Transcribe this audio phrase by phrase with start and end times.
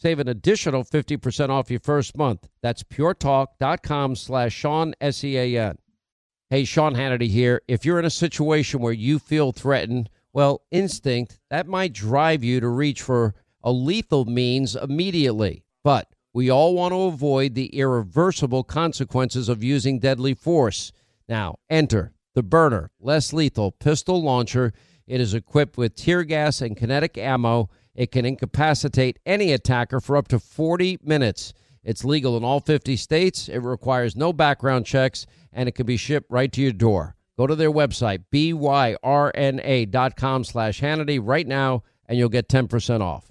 [0.00, 2.48] Save an additional 50% off your first month.
[2.62, 5.76] That's puretalk.com slash Sean, S-E-A-N.
[6.48, 7.60] Hey, Sean Hannity here.
[7.68, 12.60] If you're in a situation where you feel threatened, well, instinct, that might drive you
[12.60, 15.64] to reach for a lethal means immediately.
[15.84, 20.92] But we all want to avoid the irreversible consequences of using deadly force.
[21.28, 24.72] Now, enter the Byrna, less lethal pistol launcher.
[25.06, 27.68] It is equipped with tear gas and kinetic ammo.
[27.94, 31.52] It can incapacitate any attacker for up to 40 minutes.
[31.82, 33.48] It's legal in all 50 states.
[33.48, 37.16] It requires no background checks, and it can be shipped right to your door.
[37.38, 38.64] Go to their website, byrna.com
[40.44, 43.30] slash Hannity right now, and you'll get 10% off.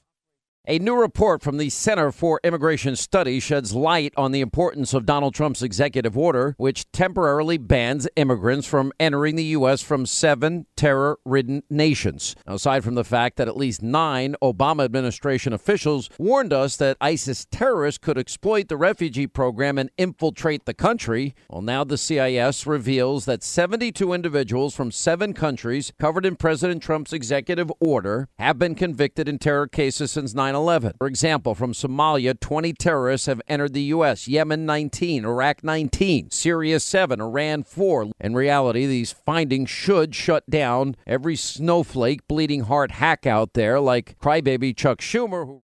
[0.68, 5.06] A new report from the Center for Immigration Studies sheds light on the importance of
[5.06, 9.82] Donald Trump's executive order, which temporarily bans immigrants from entering the U.S.
[9.82, 12.36] from seven terror ridden nations.
[12.46, 16.98] Now, aside from the fact that at least nine Obama administration officials warned us that
[17.00, 22.68] ISIS terrorists could exploit the refugee program and infiltrate the country, well, now the CIS
[22.68, 28.76] reveals that 72 individuals from seven countries covered in President Trump's executive order have been
[28.76, 30.94] convicted in terror cases since 9 11.
[30.98, 36.80] For example, from Somalia, 20 terrorists have entered the U.S., Yemen 19, Iraq 19, Syria
[36.80, 38.08] 7, Iran 4.
[38.20, 44.18] In reality, these findings should shut down every snowflake, bleeding heart hack out there like
[44.20, 45.46] crybaby Chuck Schumer.
[45.46, 45.62] Who-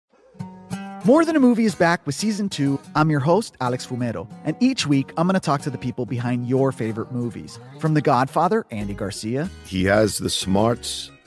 [1.06, 2.80] More Than a Movie is back with season two.
[2.96, 6.06] I'm your host, Alex Fumero, and each week I'm going to talk to the people
[6.06, 7.60] behind your favorite movies.
[7.80, 11.12] From The Godfather, Andy Garcia, He has the smarts